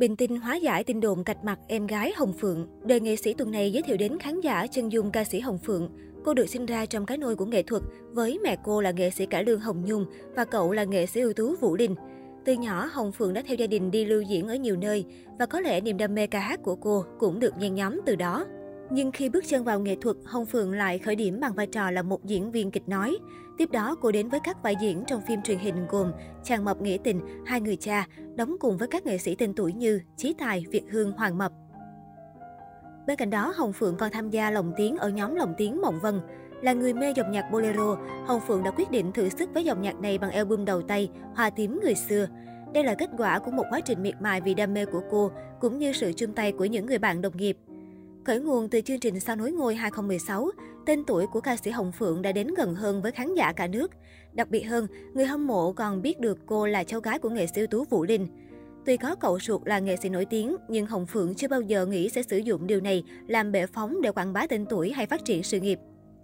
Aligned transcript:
Bình 0.00 0.16
tinh 0.16 0.36
hóa 0.36 0.56
giải 0.56 0.84
tin 0.84 1.00
đồn 1.00 1.24
cạch 1.24 1.44
mặt 1.44 1.58
em 1.66 1.86
gái 1.86 2.12
Hồng 2.16 2.32
Phượng. 2.32 2.66
Đời 2.84 3.00
nghệ 3.00 3.16
sĩ 3.16 3.34
tuần 3.34 3.50
này 3.50 3.72
giới 3.72 3.82
thiệu 3.82 3.96
đến 3.96 4.18
khán 4.18 4.40
giả 4.40 4.66
chân 4.66 4.92
dung 4.92 5.10
ca 5.10 5.24
sĩ 5.24 5.40
Hồng 5.40 5.58
Phượng. 5.58 5.88
Cô 6.24 6.34
được 6.34 6.46
sinh 6.46 6.66
ra 6.66 6.86
trong 6.86 7.06
cái 7.06 7.18
nôi 7.18 7.36
của 7.36 7.46
nghệ 7.46 7.62
thuật, 7.62 7.82
với 8.12 8.38
mẹ 8.42 8.56
cô 8.64 8.80
là 8.80 8.90
nghệ 8.90 9.10
sĩ 9.10 9.26
cải 9.26 9.44
lương 9.44 9.60
Hồng 9.60 9.84
Nhung 9.84 10.04
và 10.36 10.44
cậu 10.44 10.72
là 10.72 10.84
nghệ 10.84 11.06
sĩ 11.06 11.20
ưu 11.20 11.32
tú 11.32 11.54
Vũ 11.60 11.76
Linh. 11.76 11.94
Từ 12.44 12.52
nhỏ, 12.52 12.88
Hồng 12.92 13.12
Phượng 13.12 13.32
đã 13.32 13.42
theo 13.46 13.56
gia 13.56 13.66
đình 13.66 13.90
đi 13.90 14.04
lưu 14.04 14.22
diễn 14.22 14.48
ở 14.48 14.54
nhiều 14.54 14.76
nơi 14.76 15.04
và 15.38 15.46
có 15.46 15.60
lẽ 15.60 15.80
niềm 15.80 15.96
đam 15.96 16.14
mê 16.14 16.26
ca 16.26 16.40
hát 16.40 16.60
của 16.62 16.76
cô 16.76 17.04
cũng 17.18 17.40
được 17.40 17.58
nhen 17.58 17.74
nhóm 17.74 18.00
từ 18.06 18.16
đó. 18.16 18.46
Nhưng 18.92 19.12
khi 19.12 19.28
bước 19.28 19.44
chân 19.46 19.64
vào 19.64 19.80
nghệ 19.80 19.96
thuật, 20.00 20.16
Hồng 20.24 20.46
Phượng 20.46 20.72
lại 20.72 20.98
khởi 20.98 21.16
điểm 21.16 21.40
bằng 21.40 21.54
vai 21.54 21.66
trò 21.66 21.90
là 21.90 22.02
một 22.02 22.24
diễn 22.24 22.50
viên 22.50 22.70
kịch 22.70 22.88
nói. 22.88 23.18
Tiếp 23.58 23.70
đó, 23.72 23.96
cô 24.00 24.12
đến 24.12 24.28
với 24.28 24.40
các 24.44 24.62
vai 24.62 24.74
diễn 24.80 25.04
trong 25.06 25.20
phim 25.20 25.42
truyền 25.42 25.58
hình 25.58 25.86
gồm 25.88 26.12
Chàng 26.44 26.64
Mập 26.64 26.80
Nghĩa 26.80 26.96
Tình, 27.04 27.20
Hai 27.46 27.60
Người 27.60 27.76
Cha, 27.76 28.06
đóng 28.36 28.56
cùng 28.60 28.76
với 28.76 28.88
các 28.88 29.06
nghệ 29.06 29.18
sĩ 29.18 29.34
tên 29.34 29.54
tuổi 29.54 29.72
như 29.72 30.00
Chí 30.16 30.34
Tài, 30.38 30.64
Việt 30.70 30.82
Hương, 30.90 31.12
Hoàng 31.12 31.38
Mập. 31.38 31.52
Bên 33.06 33.16
cạnh 33.16 33.30
đó, 33.30 33.52
Hồng 33.56 33.72
Phượng 33.72 33.96
còn 33.96 34.10
tham 34.10 34.30
gia 34.30 34.50
lồng 34.50 34.72
tiếng 34.76 34.96
ở 34.96 35.08
nhóm 35.08 35.34
lồng 35.34 35.54
tiếng 35.58 35.80
Mộng 35.82 36.00
Vân. 36.02 36.20
Là 36.62 36.72
người 36.72 36.94
mê 36.94 37.12
dòng 37.16 37.32
nhạc 37.32 37.50
bolero, 37.52 37.96
Hồng 38.26 38.40
Phượng 38.46 38.62
đã 38.62 38.70
quyết 38.70 38.90
định 38.90 39.12
thử 39.12 39.28
sức 39.28 39.50
với 39.54 39.64
dòng 39.64 39.82
nhạc 39.82 40.00
này 40.00 40.18
bằng 40.18 40.30
album 40.30 40.64
đầu 40.64 40.82
tay 40.82 41.10
Hoa 41.34 41.50
tím 41.50 41.80
người 41.82 41.94
xưa. 41.94 42.26
Đây 42.74 42.84
là 42.84 42.94
kết 42.94 43.10
quả 43.18 43.38
của 43.38 43.50
một 43.50 43.64
quá 43.70 43.80
trình 43.80 44.02
miệt 44.02 44.14
mài 44.20 44.40
vì 44.40 44.54
đam 44.54 44.74
mê 44.74 44.84
của 44.84 45.02
cô, 45.10 45.30
cũng 45.60 45.78
như 45.78 45.92
sự 45.92 46.12
chung 46.16 46.32
tay 46.32 46.52
của 46.52 46.64
những 46.64 46.86
người 46.86 46.98
bạn 46.98 47.22
đồng 47.22 47.36
nghiệp. 47.36 47.56
Khởi 48.30 48.40
nguồn 48.40 48.68
từ 48.68 48.80
chương 48.80 49.00
trình 49.00 49.20
Sao 49.20 49.36
nối 49.36 49.52
ngôi 49.52 49.74
2016, 49.74 50.50
tên 50.86 51.04
tuổi 51.04 51.26
của 51.26 51.40
ca 51.40 51.56
sĩ 51.56 51.70
Hồng 51.70 51.92
Phượng 51.92 52.22
đã 52.22 52.32
đến 52.32 52.46
gần 52.56 52.74
hơn 52.74 53.02
với 53.02 53.12
khán 53.12 53.34
giả 53.34 53.52
cả 53.52 53.66
nước. 53.66 53.90
Đặc 54.32 54.48
biệt 54.50 54.62
hơn, 54.62 54.86
người 55.14 55.24
hâm 55.24 55.46
mộ 55.46 55.72
còn 55.72 56.02
biết 56.02 56.20
được 56.20 56.38
cô 56.46 56.66
là 56.66 56.84
cháu 56.84 57.00
gái 57.00 57.18
của 57.18 57.30
nghệ 57.30 57.46
sĩ 57.46 57.60
ưu 57.60 57.66
tú 57.66 57.84
Vũ 57.84 58.04
Linh. 58.04 58.26
Tuy 58.86 58.96
có 58.96 59.14
cậu 59.14 59.38
ruột 59.40 59.60
là 59.64 59.78
nghệ 59.78 59.96
sĩ 59.96 60.08
nổi 60.08 60.24
tiếng, 60.24 60.56
nhưng 60.68 60.86
Hồng 60.86 61.06
Phượng 61.06 61.34
chưa 61.34 61.48
bao 61.48 61.60
giờ 61.60 61.86
nghĩ 61.86 62.08
sẽ 62.08 62.22
sử 62.22 62.38
dụng 62.38 62.66
điều 62.66 62.80
này 62.80 63.04
làm 63.26 63.52
bệ 63.52 63.66
phóng 63.66 64.02
để 64.02 64.12
quảng 64.12 64.32
bá 64.32 64.46
tên 64.46 64.66
tuổi 64.66 64.92
hay 64.92 65.06
phát 65.06 65.24
triển 65.24 65.42
sự 65.42 65.60
nghiệp. 65.60 65.78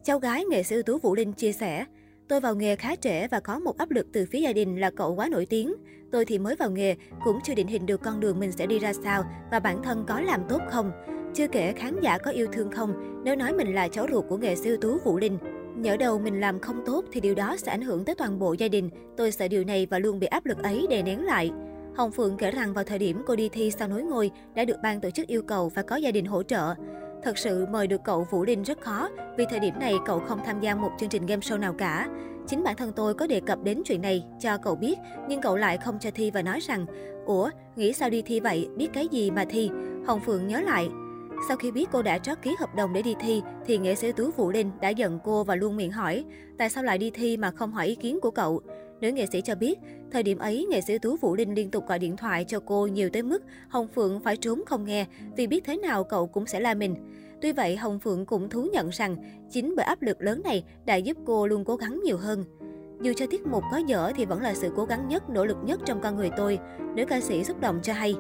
Cháu 0.05 0.19
gái 0.19 0.45
nghệ 0.45 0.63
sĩ 0.63 0.75
ưu 0.75 0.83
tú 0.83 0.99
Vũ 0.99 1.15
Linh 1.15 1.33
chia 1.33 1.53
sẻ, 1.53 1.85
Tôi 2.29 2.41
vào 2.41 2.55
nghề 2.55 2.77
khá 2.77 2.97
trễ 2.97 3.29
và 3.29 3.41
có 3.41 3.59
một 3.59 3.79
áp 3.79 3.91
lực 3.91 4.07
từ 4.13 4.27
phía 4.31 4.41
gia 4.41 4.53
đình 4.53 4.81
là 4.81 4.91
cậu 4.91 5.15
quá 5.15 5.29
nổi 5.29 5.47
tiếng. 5.47 5.75
Tôi 6.13 6.25
thì 6.25 6.39
mới 6.39 6.57
vào 6.57 6.71
nghề, 6.71 6.97
cũng 7.25 7.39
chưa 7.45 7.55
định 7.55 7.67
hình 7.67 7.87
được 7.87 8.01
con 8.03 8.21
đường 8.21 8.41
mình 8.41 8.53
sẽ 8.53 8.67
đi 8.67 8.79
ra 8.79 8.93
sao 8.93 9.25
và 9.51 9.61
bản 9.61 9.83
thân 9.83 10.05
có 10.09 10.21
làm 10.21 10.41
tốt 10.49 10.61
không. 10.71 10.93
Chưa 11.37 11.49
kể 11.49 11.73
khán 11.73 12.01
giả 12.01 12.19
có 12.19 12.31
yêu 12.31 12.47
thương 12.53 12.71
không 12.71 13.21
nếu 13.25 13.37
nói 13.37 13.53
mình 13.53 13.75
là 13.75 13.89
cháu 13.89 14.07
ruột 14.13 14.25
của 14.29 14.37
nghệ 14.37 14.57
sĩ 14.57 14.69
ưu 14.69 14.77
tú 14.77 14.99
Vũ 15.05 15.19
Linh. 15.19 15.39
Nhỡ 15.77 15.97
đầu 15.97 16.19
mình 16.19 16.41
làm 16.41 16.61
không 16.61 16.83
tốt 16.87 17.05
thì 17.13 17.21
điều 17.21 17.35
đó 17.35 17.57
sẽ 17.57 17.73
ảnh 17.73 17.83
hưởng 17.83 18.05
tới 18.05 18.15
toàn 18.15 18.39
bộ 18.39 18.53
gia 18.53 18.69
đình. 18.69 18.91
Tôi 19.17 19.33
sợ 19.33 19.49
điều 19.49 19.65
này 19.65 19.87
và 19.91 19.99
luôn 19.99 20.19
bị 20.19 20.27
áp 20.27 20.47
lực 20.47 20.63
ấy 20.63 20.87
đè 20.91 21.03
nén 21.03 21.25
lại. 21.25 21.51
Hồng 21.97 22.13
Phượng 22.13 22.37
kể 22.37 22.51
rằng 22.51 22.75
vào 22.75 22.85
thời 22.85 22.99
điểm 22.99 23.23
cô 23.27 23.37
đi 23.37 23.49
thi 23.49 23.71
sau 23.71 23.89
nối 23.89 24.03
ngôi 24.03 24.31
đã 24.55 24.65
được 24.65 24.77
ban 24.83 25.01
tổ 25.01 25.11
chức 25.11 25.27
yêu 25.27 25.43
cầu 25.43 25.69
và 25.75 25.83
có 25.83 25.97
gia 25.97 26.11
đình 26.11 26.27
hỗ 26.27 26.43
trợ. 26.43 26.75
Thật 27.23 27.39
sự 27.39 27.67
mời 27.67 27.87
được 27.87 28.01
cậu 28.05 28.27
Vũ 28.31 28.45
Linh 28.45 28.63
rất 28.63 28.81
khó 28.81 29.09
vì 29.39 29.45
thời 29.51 29.61
điểm 29.61 29.75
này 29.81 29.95
cậu 30.07 30.19
không 30.19 30.41
tham 30.47 30.61
gia 30.61 30.75
một 30.75 30.91
chương 30.99 31.09
trình 31.09 31.27
game 31.27 31.41
show 31.41 31.59
nào 31.59 31.73
cả. 31.73 32.09
Chính 32.47 32.63
bản 32.63 32.77
thân 32.77 32.93
tôi 32.97 33.15
có 33.15 33.27
đề 33.27 33.41
cập 33.41 33.63
đến 33.63 33.83
chuyện 33.85 34.03
này 34.03 34.25
cho 34.41 34.59
cậu 34.59 34.75
biết 34.75 34.99
nhưng 35.29 35.41
cậu 35.41 35.57
lại 35.57 35.79
không 35.79 35.99
cho 36.01 36.11
thi 36.15 36.31
và 36.31 36.43
nói 36.43 36.61
rằng 36.61 36.87
Ủa, 37.27 37.51
nghĩ 37.77 37.93
sao 37.93 38.11
đi 38.11 38.23
thi 38.23 38.41
vậy, 38.41 38.69
biết 38.77 38.89
cái 38.93 39.09
gì 39.09 39.31
mà 39.31 39.45
thi? 39.49 39.71
Hồng 40.07 40.21
Phượng 40.21 40.47
nhớ 40.47 40.61
lại, 40.61 40.89
sau 41.49 41.57
khi 41.57 41.71
biết 41.71 41.89
cô 41.93 42.03
đã 42.03 42.19
trót 42.19 42.39
ký 42.43 42.57
hợp 42.59 42.75
đồng 42.75 42.93
để 42.93 43.03
đi 43.03 43.15
thi, 43.21 43.43
thì 43.67 43.79
nghệ 43.79 43.95
sĩ 43.95 44.13
Tú 44.13 44.31
Vũ 44.31 44.51
Linh 44.51 44.71
đã 44.81 44.89
giận 44.89 45.19
cô 45.25 45.45
và 45.45 45.55
luôn 45.55 45.77
miệng 45.77 45.93
hỏi, 45.93 46.25
tại 46.59 46.71
sao 46.71 46.85
lại 46.85 46.99
đi 46.99 47.11
thi 47.11 47.37
mà 47.37 47.51
không 47.51 47.73
hỏi 47.73 47.87
ý 47.87 47.95
kiến 47.95 48.19
của 48.23 48.31
cậu. 48.31 48.61
Nữ 49.01 49.09
nghệ 49.09 49.27
sĩ 49.27 49.41
cho 49.41 49.55
biết, 49.55 49.79
thời 50.11 50.23
điểm 50.23 50.39
ấy, 50.39 50.67
nghệ 50.71 50.81
sĩ 50.81 50.99
Tú 50.99 51.17
Vũ 51.17 51.35
Linh 51.35 51.55
liên 51.55 51.71
tục 51.71 51.89
gọi 51.89 51.99
điện 51.99 52.17
thoại 52.17 52.45
cho 52.45 52.61
cô 52.61 52.87
nhiều 52.87 53.11
tới 53.13 53.23
mức 53.23 53.43
Hồng 53.69 53.89
Phượng 53.95 54.21
phải 54.21 54.37
trốn 54.37 54.63
không 54.67 54.85
nghe 54.85 55.07
vì 55.37 55.47
biết 55.47 55.65
thế 55.65 55.77
nào 55.77 56.05
cậu 56.05 56.27
cũng 56.27 56.47
sẽ 56.47 56.61
la 56.61 56.75
mình. 56.75 56.95
Tuy 57.43 57.53
vậy, 57.53 57.77
Hồng 57.77 57.99
Phượng 57.99 58.27
cũng 58.27 58.49
thú 58.49 58.69
nhận 58.73 58.89
rằng 58.89 59.17
chính 59.51 59.75
bởi 59.77 59.87
áp 59.87 60.03
lực 60.03 60.23
lớn 60.23 60.43
này 60.45 60.65
đã 60.87 60.97
giúp 60.97 61.17
cô 61.27 61.47
luôn 61.47 61.65
cố 61.65 61.77
gắng 61.77 62.01
nhiều 62.05 62.17
hơn. 62.17 62.45
Dù 63.03 63.13
cho 63.17 63.27
tiết 63.27 63.47
mục 63.47 63.63
có 63.73 63.77
dở 63.77 64.13
thì 64.17 64.25
vẫn 64.25 64.43
là 64.43 64.55
sự 64.55 64.71
cố 64.77 64.85
gắng 64.85 65.09
nhất, 65.09 65.31
nỗ 65.31 65.45
lực 65.45 65.57
nhất 65.65 65.81
trong 65.85 66.01
con 66.01 66.17
người 66.17 66.31
tôi, 66.37 66.59
nữ 66.95 67.05
ca 67.09 67.21
sĩ 67.21 67.45
xúc 67.45 67.61
động 67.61 67.79
cho 67.83 67.93
hay. 67.93 68.15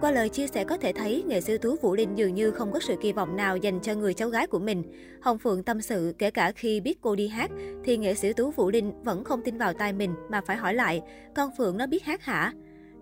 Qua 0.00 0.10
lời 0.10 0.28
chia 0.28 0.46
sẻ 0.46 0.64
có 0.64 0.76
thể 0.76 0.92
thấy, 0.92 1.24
nghệ 1.26 1.40
sĩ 1.40 1.58
Tú 1.58 1.76
Vũ 1.82 1.94
Linh 1.94 2.18
dường 2.18 2.34
như 2.34 2.50
không 2.50 2.72
có 2.72 2.80
sự 2.80 2.96
kỳ 3.02 3.12
vọng 3.12 3.36
nào 3.36 3.56
dành 3.56 3.80
cho 3.82 3.94
người 3.94 4.14
cháu 4.14 4.28
gái 4.28 4.46
của 4.46 4.58
mình. 4.58 4.82
Hồng 5.20 5.38
Phượng 5.38 5.62
tâm 5.62 5.80
sự, 5.80 6.14
kể 6.18 6.30
cả 6.30 6.52
khi 6.52 6.80
biết 6.80 6.98
cô 7.00 7.14
đi 7.14 7.28
hát, 7.28 7.50
thì 7.84 7.96
nghệ 7.96 8.14
sĩ 8.14 8.32
Tú 8.32 8.50
Vũ 8.50 8.70
Linh 8.70 9.02
vẫn 9.02 9.24
không 9.24 9.42
tin 9.42 9.58
vào 9.58 9.72
tai 9.72 9.92
mình 9.92 10.14
mà 10.30 10.40
phải 10.46 10.56
hỏi 10.56 10.74
lại, 10.74 11.02
con 11.34 11.50
Phượng 11.58 11.76
nó 11.76 11.86
biết 11.86 12.04
hát 12.04 12.22
hả? 12.22 12.52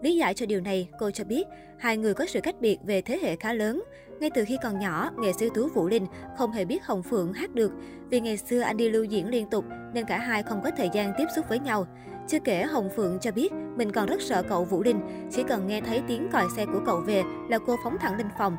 Lý 0.03 0.17
giải 0.17 0.35
cho 0.35 0.47
điều 0.47 0.61
này, 0.61 0.89
cô 0.99 1.11
cho 1.11 1.25
biết 1.25 1.45
hai 1.79 1.97
người 1.97 2.15
có 2.15 2.27
sự 2.27 2.41
cách 2.41 2.61
biệt 2.61 2.79
về 2.87 3.03
thế 3.03 3.19
hệ 3.23 3.37
khá 3.37 3.53
lớn. 3.53 3.83
Ngay 4.21 4.31
từ 4.35 4.45
khi 4.45 4.59
còn 4.63 4.79
nhỏ, 4.79 5.11
nghệ 5.19 5.33
sĩ 5.33 5.49
Tú 5.55 5.69
Vũ 5.69 5.89
Linh 5.89 6.07
không 6.39 6.53
hề 6.53 6.65
biết 6.65 6.85
Hồng 6.85 7.03
Phượng 7.03 7.33
hát 7.33 7.55
được. 7.55 7.73
Vì 8.11 8.21
ngày 8.21 8.37
xưa 8.37 8.61
anh 8.61 8.77
đi 8.77 8.91
lưu 8.91 9.05
diễn 9.05 9.29
liên 9.29 9.51
tục 9.51 9.65
nên 9.95 10.07
cả 10.07 10.19
hai 10.19 10.43
không 10.43 10.61
có 10.65 10.71
thời 10.77 10.91
gian 10.93 11.13
tiếp 11.19 11.27
xúc 11.37 11.45
với 11.49 11.59
nhau. 11.59 11.87
Chưa 12.29 12.39
kể 12.45 12.63
Hồng 12.63 12.91
Phượng 12.97 13.19
cho 13.21 13.33
biết 13.33 13.53
mình 13.77 13.93
còn 13.93 14.07
rất 14.07 14.23
sợ 14.23 14.43
cậu 14.49 14.65
Vũ 14.65 14.83
Linh, 14.83 15.01
chỉ 15.31 15.43
cần 15.49 15.67
nghe 15.67 15.81
thấy 15.81 16.03
tiếng 16.09 16.29
còi 16.33 16.45
xe 16.57 16.67
của 16.67 16.81
cậu 16.87 17.01
về 17.01 17.23
là 17.49 17.59
cô 17.67 17.77
phóng 17.85 17.97
thẳng 18.01 18.17
lên 18.17 18.27
phòng. 18.39 18.57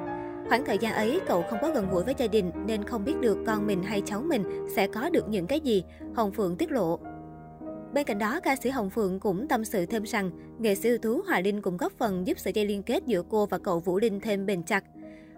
Khoảng 0.50 0.66
thời 0.66 0.78
gian 0.78 0.94
ấy, 0.94 1.20
cậu 1.28 1.44
không 1.50 1.60
có 1.62 1.72
gần 1.72 1.88
gũi 1.92 2.04
với 2.04 2.14
gia 2.18 2.28
đình 2.28 2.52
nên 2.66 2.84
không 2.84 3.06
biết 3.06 3.20
được 3.22 3.38
con 3.48 3.68
mình 3.68 3.84
hay 3.84 4.02
cháu 4.06 4.22
mình 4.22 4.68
sẽ 4.76 4.88
có 4.88 5.10
được 5.10 5.30
những 5.30 5.48
cái 5.48 5.60
gì, 5.60 5.84
Hồng 6.16 6.32
Phượng 6.32 6.56
tiết 6.58 6.72
lộ. 6.72 7.00
Bên 7.94 8.06
cạnh 8.06 8.20
đó, 8.20 8.40
ca 8.40 8.56
sĩ 8.56 8.70
Hồng 8.70 8.90
Phượng 8.90 9.20
cũng 9.20 9.48
tâm 9.48 9.66
sự 9.66 9.86
thêm 9.86 10.04
rằng, 10.04 10.32
nghệ 10.60 10.76
sĩ 10.76 10.90
ưu 10.90 10.98
tú 10.98 11.22
Hòa 11.28 11.40
Linh 11.40 11.62
cũng 11.62 11.78
góp 11.78 11.92
phần 11.98 12.28
giúp 12.28 12.40
sợi 12.40 12.54
dây 12.54 12.66
liên 12.66 12.84
kết 12.84 13.04
giữa 13.06 13.24
cô 13.30 13.46
và 13.46 13.58
cậu 13.58 13.80
Vũ 13.80 14.00
Linh 14.00 14.20
thêm 14.20 14.46
bền 14.46 14.64
chặt. 14.64 14.84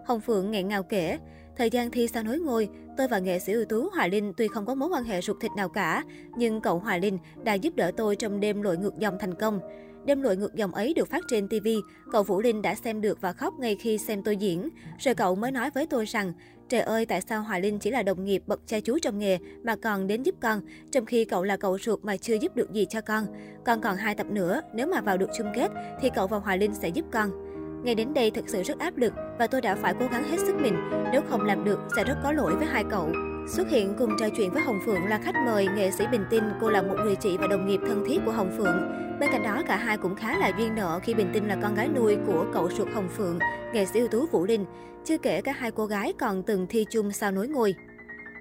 Hồng 0.06 0.20
Phượng 0.20 0.50
nghẹn 0.50 0.68
ngào 0.68 0.82
kể, 0.82 1.18
thời 1.58 1.70
gian 1.70 1.90
thi 1.90 2.08
sao 2.08 2.22
nối 2.22 2.38
ngôi, 2.38 2.68
tôi 2.96 3.08
và 3.08 3.18
nghệ 3.18 3.38
sĩ 3.38 3.52
ưu 3.52 3.64
tú 3.64 3.88
Hòa 3.92 4.06
Linh 4.06 4.32
tuy 4.36 4.48
không 4.48 4.66
có 4.66 4.74
mối 4.74 4.88
quan 4.88 5.04
hệ 5.04 5.20
ruột 5.20 5.36
thịt 5.40 5.50
nào 5.56 5.68
cả, 5.68 6.04
nhưng 6.36 6.60
cậu 6.60 6.78
Hòa 6.78 6.96
Linh 6.96 7.18
đã 7.44 7.54
giúp 7.54 7.76
đỡ 7.76 7.90
tôi 7.96 8.16
trong 8.16 8.40
đêm 8.40 8.62
lội 8.62 8.76
ngược 8.76 8.98
dòng 8.98 9.18
thành 9.20 9.34
công. 9.34 9.60
Đêm 10.04 10.22
lội 10.22 10.36
ngược 10.36 10.54
dòng 10.54 10.74
ấy 10.74 10.94
được 10.94 11.08
phát 11.08 11.24
trên 11.28 11.48
TV, 11.48 11.68
cậu 12.12 12.22
Vũ 12.22 12.40
Linh 12.40 12.62
đã 12.62 12.74
xem 12.74 13.00
được 13.00 13.20
và 13.20 13.32
khóc 13.32 13.54
ngay 13.58 13.76
khi 13.80 13.98
xem 13.98 14.22
tôi 14.22 14.36
diễn. 14.36 14.68
Rồi 14.98 15.14
cậu 15.14 15.34
mới 15.34 15.52
nói 15.52 15.70
với 15.70 15.86
tôi 15.86 16.04
rằng, 16.04 16.32
trời 16.68 16.80
ơi 16.80 17.06
tại 17.06 17.20
sao 17.20 17.42
Hoài 17.42 17.60
Linh 17.60 17.78
chỉ 17.78 17.90
là 17.90 18.02
đồng 18.02 18.24
nghiệp 18.24 18.42
bậc 18.46 18.60
cha 18.66 18.80
chú 18.80 18.98
trong 18.98 19.18
nghề 19.18 19.38
mà 19.62 19.76
còn 19.76 20.06
đến 20.06 20.22
giúp 20.22 20.34
con, 20.40 20.60
trong 20.90 21.06
khi 21.06 21.24
cậu 21.24 21.44
là 21.44 21.56
cậu 21.56 21.78
ruột 21.78 22.04
mà 22.04 22.16
chưa 22.16 22.34
giúp 22.34 22.56
được 22.56 22.72
gì 22.72 22.86
cho 22.90 23.00
con. 23.00 23.26
Con 23.64 23.80
còn 23.80 23.96
hai 23.96 24.14
tập 24.14 24.26
nữa, 24.30 24.60
nếu 24.74 24.86
mà 24.86 25.00
vào 25.00 25.16
được 25.16 25.30
chung 25.36 25.52
kết 25.54 25.70
thì 26.00 26.10
cậu 26.14 26.26
và 26.26 26.38
Hoài 26.38 26.58
Linh 26.58 26.74
sẽ 26.74 26.88
giúp 26.88 27.04
con. 27.12 27.47
Ngày 27.82 27.94
đến 27.94 28.14
đây 28.14 28.30
thực 28.30 28.48
sự 28.48 28.62
rất 28.62 28.78
áp 28.78 28.96
lực 28.96 29.12
và 29.38 29.46
tôi 29.46 29.60
đã 29.60 29.74
phải 29.74 29.94
cố 30.00 30.06
gắng 30.12 30.24
hết 30.30 30.38
sức 30.38 30.54
mình, 30.60 30.74
nếu 31.12 31.22
không 31.28 31.44
làm 31.44 31.64
được 31.64 31.80
sẽ 31.96 32.04
rất 32.04 32.16
có 32.22 32.32
lỗi 32.32 32.56
với 32.56 32.66
hai 32.66 32.84
cậu. 32.90 33.12
Xuất 33.48 33.70
hiện 33.70 33.94
cùng 33.98 34.10
trò 34.18 34.26
chuyện 34.36 34.50
với 34.50 34.62
Hồng 34.62 34.80
Phượng 34.86 35.04
là 35.04 35.20
khách 35.24 35.34
mời 35.46 35.68
nghệ 35.76 35.90
sĩ 35.90 36.04
Bình 36.12 36.24
Tinh, 36.30 36.42
cô 36.60 36.70
là 36.70 36.82
một 36.82 36.96
người 37.04 37.16
chị 37.16 37.36
và 37.36 37.46
đồng 37.46 37.66
nghiệp 37.66 37.80
thân 37.86 38.04
thiết 38.08 38.18
của 38.24 38.32
Hồng 38.32 38.54
Phượng. 38.58 38.92
Bên 39.20 39.30
cạnh 39.32 39.42
đó, 39.42 39.62
cả 39.66 39.76
hai 39.76 39.98
cũng 39.98 40.16
khá 40.16 40.38
là 40.38 40.52
duyên 40.58 40.74
nợ 40.74 41.00
khi 41.02 41.14
Bình 41.14 41.30
Tinh 41.32 41.48
là 41.48 41.56
con 41.62 41.74
gái 41.74 41.88
nuôi 41.88 42.16
của 42.26 42.46
cậu 42.52 42.70
ruột 42.70 42.88
Hồng 42.94 43.08
Phượng, 43.08 43.38
nghệ 43.72 43.86
sĩ 43.86 44.00
ưu 44.00 44.08
tú 44.08 44.26
Vũ 44.26 44.46
Linh. 44.46 44.64
Chưa 45.04 45.18
kể 45.18 45.40
cả 45.40 45.52
hai 45.52 45.70
cô 45.70 45.86
gái 45.86 46.12
còn 46.18 46.42
từng 46.42 46.66
thi 46.70 46.86
chung 46.90 47.12
sao 47.12 47.30
nối 47.30 47.48
ngôi. 47.48 47.74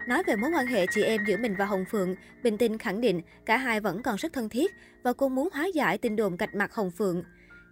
Nói 0.08 0.24
về 0.28 0.36
mối 0.36 0.52
quan 0.56 0.68
hệ 0.68 0.86
chị 0.92 1.04
em 1.04 1.22
giữa 1.28 1.38
mình 1.38 1.56
và 1.60 1.66
Hồng 1.66 1.86
Phượng, 1.92 2.16
Bình 2.44 2.58
Tinh 2.58 2.78
khẳng 2.78 3.02
định 3.02 3.22
cả 3.46 3.58
hai 3.58 3.80
vẫn 3.80 4.04
còn 4.04 4.16
rất 4.16 4.34
thân 4.34 4.50
thiết 4.50 4.72
và 5.04 5.14
cô 5.14 5.30
muốn 5.30 5.50
hóa 5.54 5.66
giải 5.74 5.98
tin 5.98 6.16
đồn 6.16 6.38
cạch 6.38 6.56
mặt 6.56 6.74
Hồng 6.74 6.92
Phượng. 6.92 7.24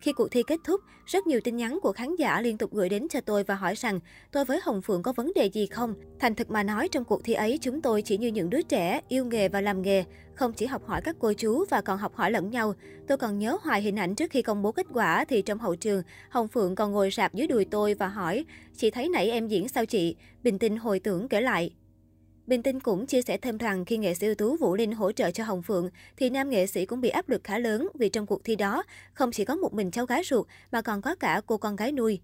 Khi 0.06 0.14
cuộc 0.14 0.32
thi 0.32 0.44
kết 0.44 0.60
thúc, 0.64 0.82
rất 1.06 1.28
nhiều 1.28 1.40
tin 1.44 1.56
nhắn 1.56 1.80
của 1.82 1.92
khán 1.92 2.16
giả 2.16 2.42
liên 2.42 2.58
tục 2.58 2.74
gửi 2.74 2.90
đến 2.90 3.08
cho 3.10 3.22
tôi 3.22 3.44
và 3.44 3.56
hỏi 3.56 3.74
rằng 3.76 4.00
tôi 4.32 4.46
với 4.46 4.60
Hồng 4.64 4.82
Phượng 4.82 5.04
có 5.04 5.14
vấn 5.14 5.32
đề 5.36 5.46
gì 5.46 5.66
không. 5.66 5.96
Thành 6.20 6.36
thực 6.36 6.52
mà 6.52 6.64
nói, 6.64 6.88
trong 6.88 7.04
cuộc 7.04 7.24
thi 7.24 7.34
ấy 7.34 7.60
chúng 7.62 7.82
tôi 7.82 8.02
chỉ 8.02 8.18
như 8.18 8.28
những 8.28 8.50
đứa 8.50 8.62
trẻ, 8.62 9.02
yêu 9.08 9.26
nghề 9.26 9.50
và 9.50 9.62
làm 9.62 9.82
nghề. 9.82 10.04
Không 10.36 10.54
chỉ 10.54 10.66
học 10.66 10.88
hỏi 10.88 11.02
các 11.04 11.16
cô 11.20 11.34
chú 11.34 11.66
và 11.70 11.82
còn 11.82 11.98
học 11.98 12.16
hỏi 12.16 12.32
lẫn 12.32 12.50
nhau. 12.50 12.74
Tôi 13.08 13.18
còn 13.18 13.40
nhớ 13.40 13.58
hoài 13.62 13.82
hình 13.82 14.00
ảnh 14.00 14.16
trước 14.16 14.32
khi 14.32 14.42
công 14.42 14.62
bố 14.62 14.72
kết 14.72 14.86
quả 14.94 15.26
thì 15.26 15.42
trong 15.42 15.60
hậu 15.60 15.76
trường, 15.76 16.04
Hồng 16.30 16.48
Phượng 16.48 16.76
còn 16.76 16.92
ngồi 16.92 17.12
sạp 17.12 17.34
dưới 17.34 17.48
đùi 17.48 17.66
tôi 17.66 17.94
và 17.94 18.08
hỏi, 18.08 18.46
chị 18.78 18.92
thấy 18.92 19.10
nãy 19.10 19.30
em 19.30 19.48
diễn 19.48 19.68
sao 19.68 19.86
chị? 19.86 20.16
Bình 20.44 20.60
tĩnh 20.60 20.78
hồi 20.78 21.00
tưởng 21.00 21.28
kể 21.28 21.42
lại. 21.42 21.72
Bình 22.48 22.64
Tinh 22.64 22.80
cũng 22.80 23.06
chia 23.06 23.22
sẻ 23.22 23.38
thêm 23.38 23.58
rằng 23.58 23.86
khi 23.86 23.98
nghệ 23.98 24.14
sĩ 24.14 24.28
ưu 24.28 24.36
tú 24.36 24.58
Vũ 24.58 24.76
Linh 24.76 24.92
hỗ 24.92 25.12
trợ 25.12 25.32
cho 25.32 25.44
Hồng 25.44 25.62
Phượng, 25.62 25.90
thì 26.18 26.30
nam 26.30 26.50
nghệ 26.50 26.68
sĩ 26.68 26.86
cũng 26.86 27.02
bị 27.02 27.10
áp 27.10 27.30
lực 27.30 27.44
khá 27.44 27.58
lớn 27.58 27.88
vì 27.94 28.10
trong 28.10 28.26
cuộc 28.26 28.44
thi 28.44 28.56
đó, 28.56 28.84
không 29.14 29.32
chỉ 29.32 29.46
có 29.46 29.56
một 29.56 29.74
mình 29.74 29.92
cháu 29.92 30.06
gái 30.06 30.22
ruột 30.26 30.48
mà 30.72 30.82
còn 30.82 31.02
có 31.02 31.16
cả 31.16 31.42
cô 31.46 31.58
con 31.58 31.76
gái 31.76 31.92
nuôi. 31.92 32.20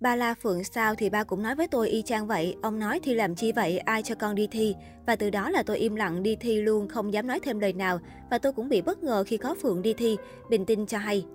Ba 0.00 0.16
La 0.16 0.34
Phượng 0.34 0.64
sao 0.64 0.94
thì 0.94 1.10
ba 1.10 1.24
cũng 1.24 1.42
nói 1.42 1.54
với 1.54 1.68
tôi 1.68 1.88
y 1.88 2.02
chang 2.02 2.26
vậy, 2.26 2.56
ông 2.62 2.78
nói 2.78 3.00
thi 3.02 3.14
làm 3.14 3.34
chi 3.34 3.52
vậy, 3.52 3.78
ai 3.78 4.02
cho 4.02 4.14
con 4.14 4.34
đi 4.34 4.46
thi. 4.46 4.74
Và 5.06 5.16
từ 5.16 5.30
đó 5.30 5.50
là 5.50 5.62
tôi 5.62 5.78
im 5.78 5.94
lặng 5.94 6.22
đi 6.22 6.36
thi 6.36 6.60
luôn, 6.60 6.88
không 6.88 7.12
dám 7.12 7.26
nói 7.26 7.40
thêm 7.40 7.58
lời 7.58 7.72
nào. 7.72 8.00
Và 8.30 8.38
tôi 8.38 8.52
cũng 8.52 8.68
bị 8.68 8.82
bất 8.82 9.02
ngờ 9.02 9.24
khi 9.26 9.36
có 9.36 9.54
Phượng 9.62 9.82
đi 9.82 9.94
thi, 9.94 10.16
Bình 10.50 10.64
Tinh 10.64 10.86
cho 10.86 10.98
hay. 10.98 11.26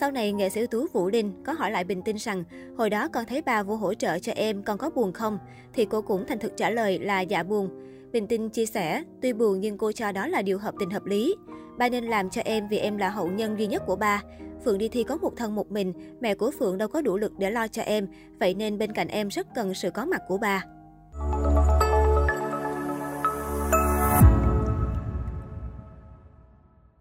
Sau 0.00 0.10
này, 0.10 0.32
nghệ 0.32 0.48
sĩ 0.48 0.60
ưu 0.60 0.66
tú 0.66 0.86
Vũ 0.92 1.08
Linh 1.08 1.42
có 1.44 1.52
hỏi 1.52 1.70
lại 1.70 1.84
Bình 1.84 2.02
Tinh 2.02 2.16
rằng, 2.16 2.44
hồi 2.76 2.90
đó 2.90 3.08
con 3.08 3.26
thấy 3.26 3.42
ba 3.42 3.62
vô 3.62 3.76
hỗ 3.76 3.94
trợ 3.94 4.18
cho 4.18 4.32
em, 4.32 4.62
con 4.62 4.78
có 4.78 4.90
buồn 4.90 5.12
không? 5.12 5.38
Thì 5.72 5.84
cô 5.84 6.02
cũng 6.02 6.26
thành 6.26 6.38
thực 6.38 6.56
trả 6.56 6.70
lời 6.70 6.98
là 6.98 7.20
dạ 7.20 7.42
buồn. 7.42 7.85
Bình 8.16 8.26
Tinh 8.26 8.50
chia 8.50 8.66
sẻ, 8.66 9.02
tuy 9.22 9.32
buồn 9.32 9.60
nhưng 9.60 9.78
cô 9.78 9.92
cho 9.92 10.12
đó 10.12 10.26
là 10.26 10.42
điều 10.42 10.58
hợp 10.58 10.74
tình 10.78 10.90
hợp 10.90 11.04
lý. 11.04 11.34
Ba 11.78 11.88
nên 11.88 12.04
làm 12.04 12.30
cho 12.30 12.42
em 12.44 12.68
vì 12.68 12.78
em 12.78 12.96
là 12.96 13.10
hậu 13.10 13.28
nhân 13.28 13.58
duy 13.58 13.66
nhất 13.66 13.82
của 13.86 13.96
ba. 13.96 14.22
Phượng 14.64 14.78
đi 14.78 14.88
thi 14.88 15.04
có 15.04 15.16
một 15.16 15.32
thân 15.36 15.54
một 15.54 15.70
mình, 15.70 15.92
mẹ 16.20 16.34
của 16.34 16.50
Phượng 16.58 16.78
đâu 16.78 16.88
có 16.88 17.00
đủ 17.00 17.16
lực 17.16 17.32
để 17.38 17.50
lo 17.50 17.68
cho 17.68 17.82
em, 17.82 18.08
vậy 18.40 18.54
nên 18.54 18.78
bên 18.78 18.92
cạnh 18.92 19.08
em 19.08 19.28
rất 19.28 19.46
cần 19.54 19.74
sự 19.74 19.90
có 19.90 20.04
mặt 20.04 20.20
của 20.28 20.38
ba. 20.38 20.64